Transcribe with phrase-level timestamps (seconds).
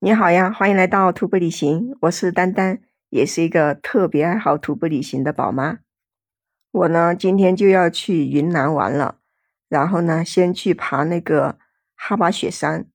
[0.00, 5.78] 你好呀，欢迎来到徒步旅行，我是丹丹，也是一个特别爱好徒步旅行的宝妈。
[6.70, 9.16] 我呢，今天就要去云南玩了，
[9.68, 11.58] 然后呢，先去爬那个
[11.96, 12.86] 哈巴雪山。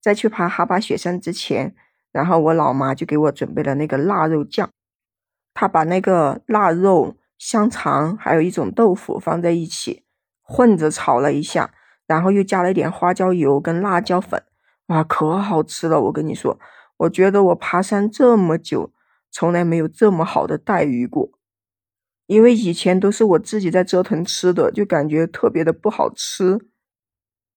[0.00, 1.74] 在去爬哈巴雪山之前，
[2.12, 4.70] 然后我老妈就给我准备了那个腊肉酱，
[5.52, 10.02] 她把那个腊肉、香肠还有一种豆腐放在一起
[10.40, 11.74] 混着炒了一下，
[12.06, 14.42] 然后又加了一点花椒油跟辣椒粉。
[14.88, 16.00] 哇，可好吃了！
[16.02, 16.58] 我跟你说，
[16.98, 18.92] 我觉得我爬山这么久，
[19.30, 21.30] 从来没有这么好的待遇过。
[22.26, 26.58] 因为以前都是我自己在折腾吃的，就感觉特别的不好吃。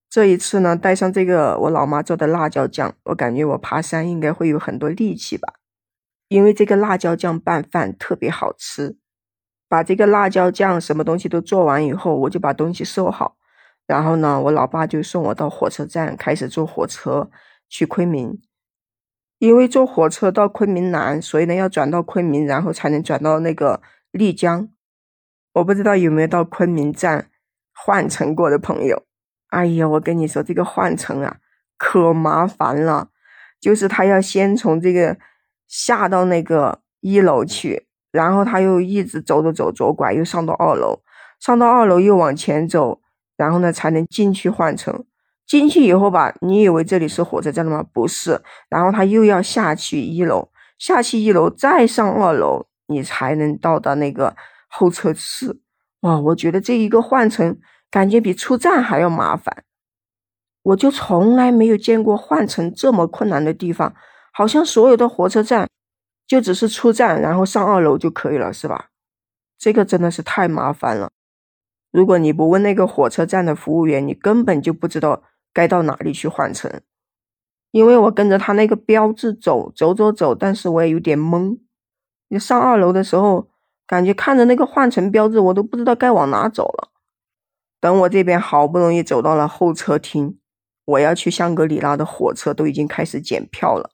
[0.09, 5.55] 这一次呢，带上这个我老妈做的辣椒酱，我感觉我爬山应该会有很多力气吧。
[6.27, 8.97] 因为这个辣椒酱拌饭特别好吃。
[9.69, 13.37] 把这个辣椒酱什么东西都做完以后，我就把东西收好。
[13.91, 17.29] 然后呢，我老爸就送我到火车站，开始坐火车
[17.67, 18.39] 去昆明。
[19.37, 23.81] 因为坐火车到昆明南，所以呢要转到昆明，然后才能转到那个
[24.11, 24.69] 丽江。
[25.55, 27.29] 我不知道有没有到昆明站
[27.73, 29.03] 换乘过的朋友。
[29.49, 31.39] 哎呀，我跟你说，这个换乘啊，
[31.77, 33.09] 可麻烦了。
[33.59, 35.17] 就是他要先从这个
[35.67, 41.01] 下到那个一楼去，然后他又一直走着走左拐，又上到二楼，
[41.41, 43.00] 上到二楼又往前走。
[43.41, 45.03] 然后呢，才能进去换乘。
[45.47, 47.83] 进去以后吧，你以为这里是火车站了吗？
[47.91, 48.39] 不是。
[48.69, 54.35] 然后他又要下去一楼，下去一楼再上二楼，你才能到达那个
[54.69, 55.59] 候车室。
[56.01, 57.57] 哇，我觉得这一个换乘
[57.89, 59.63] 感觉比出站还要麻烦。
[60.61, 63.95] 我就从来没有见过换乘这么困难的地方，
[64.31, 65.67] 好像所有的火车站
[66.27, 68.89] 就只是出站，然后上二楼就可以了，是吧？
[69.57, 71.09] 这个真的是太麻烦了。
[71.91, 76.81] 如果你不问那个火车站的服务员，你根本就不知道该到哪里去换乘。
[77.71, 81.57] 因为我跟着他那个标志走走走走，但是我也有点懵。
[82.29, 83.49] 你上二楼的时候，
[83.85, 86.89] 感觉看着那个换乘标志，我都不知道该往哪走了。
[87.79, 90.37] 等我这边好不容易走到了候车厅，
[90.85, 93.91] 我要去香格里拉的火车都已经开始检票了。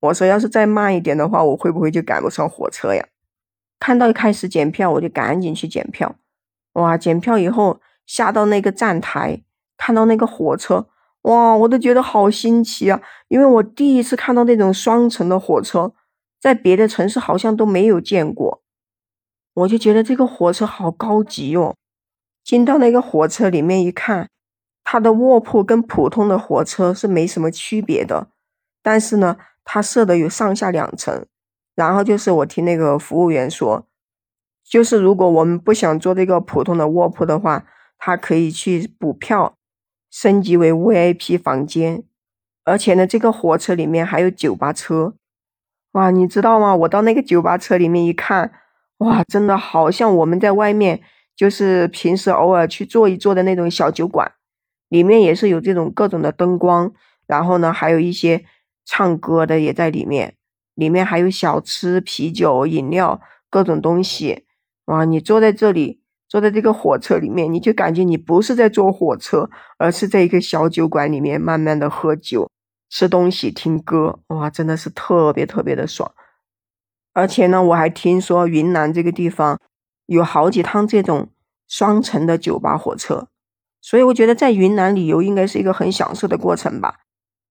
[0.00, 3.08] 我说要是再慢一点的话，我会不会就赶不上火车呀？
[3.78, 6.16] 看到开始检票，我就赶紧去检票。
[6.74, 6.96] 哇！
[6.96, 9.42] 检票以后下到那个站台，
[9.76, 10.88] 看到那个火车，
[11.22, 11.56] 哇！
[11.56, 15.92] 我都觉得好新奇啊，因为我第一次看到那种双层的火车，
[16.40, 18.62] 在别的城市好像都没有见过。
[19.54, 21.74] 我就觉得这个火车好高级哟。
[22.44, 24.28] 进到那个火车里面一看，
[24.84, 28.28] 它的卧铺跟普通的火车是没什么区别的，
[28.82, 31.26] 但是呢，它设的有上下两层。
[31.74, 33.89] 然后就是我听那个服务员说。
[34.70, 37.66] 就是如果我们不想坐这个普通的卧铺的话，
[37.98, 39.56] 他可以去补票，
[40.12, 42.04] 升级为 VIP 房间。
[42.64, 45.14] 而且呢，这个火车里面还有酒吧车，
[45.92, 46.76] 哇，你知道吗？
[46.76, 48.52] 我到那个酒吧车里面一看，
[48.98, 51.00] 哇，真的好像我们在外面，
[51.34, 54.30] 就是平时偶尔去坐一坐的那种小酒馆，
[54.88, 56.92] 里面也是有这种各种的灯光，
[57.26, 58.44] 然后呢，还有一些
[58.84, 60.36] 唱歌的也在里面，
[60.76, 63.20] 里面还有小吃、啤酒、饮料
[63.50, 64.44] 各种东西。
[64.90, 72.50] 哇，你坐在这里，坐在这个火车里面，你就感觉你不是在坐火车，而是在一个小酒馆里面，慢慢的喝酒、
[72.88, 74.18] 吃东西、听歌。
[74.28, 76.10] 哇，真的是特别特别的爽。
[77.12, 79.60] 而且呢，我还听说云南这个地方
[80.06, 81.28] 有好几趟这种
[81.68, 83.28] 双层的酒吧火车，
[83.80, 86.96] 所以我觉得在云南旅游应该是一个很享受的过程吧。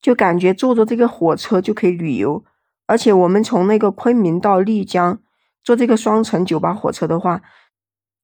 [0.01, 2.43] 就感觉坐着这个火车就可以旅游，
[2.85, 5.19] 而且我们从那个昆明到丽江。
[5.69, 7.43] 坐这个双层九八火车的话，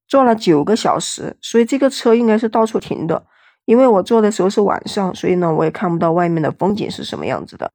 [0.08, 3.24] 坐了九个小时，所以这个车应该是到处停的。
[3.66, 7.70] 因为我坐的时候是晚上，所以呢我也看不到外面的风景是什么样子的。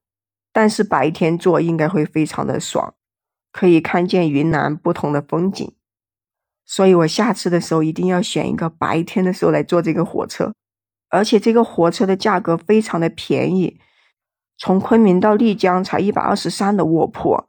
[0.51, 2.93] 但是白天坐应该会非常的爽，
[3.53, 5.73] 可以看见云南不同的风景。
[6.65, 10.51] 所以我下次的时候一定要选一个白天的时候来坐这个火车，
[11.07, 13.79] 而且这个火车的价格非常的便宜，
[14.57, 17.45] 从昆明到丽江才一百二十三的卧铺。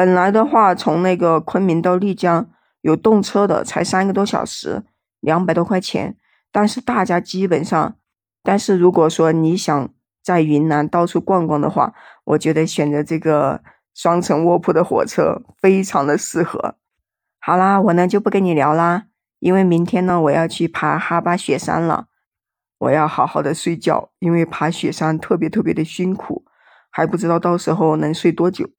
[0.00, 2.48] 本来的话，从那个昆明到丽江
[2.80, 4.82] 有动车的，才三个多小时，
[5.20, 6.16] 两百多块钱。
[6.50, 7.96] 但是大家基本上，
[8.42, 9.90] 但是如果说你想
[10.22, 11.92] 在云南到处逛逛的话，
[12.24, 13.62] 我觉得选择这个
[13.92, 16.76] 双层卧铺的火车非常的适合。
[17.38, 19.04] 好啦，我呢就不跟你聊啦，
[19.40, 22.06] 因为明天呢我要去爬哈巴雪山了，
[22.78, 26.46] 我要好好的睡觉，因为爬雪山特别特别的辛苦，
[26.88, 28.70] 还不知道到时候能睡多久。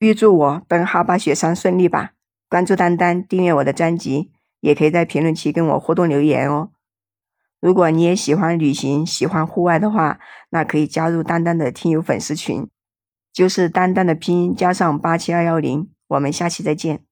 [0.00, 2.12] 预祝我奔哈巴雪山顺利吧！
[2.48, 4.30] 关注丹丹，订阅我的专辑，
[4.60, 6.70] 也可以在评论区跟我互动留言哦。
[7.60, 10.18] 如果你也喜欢旅行、喜欢户外的话，
[10.48, 12.66] 那可以加入丹丹的听友粉丝群。
[13.30, 15.90] 就是丹丹的拼音加上八七二幺零。
[16.08, 17.04] 我们下期再见。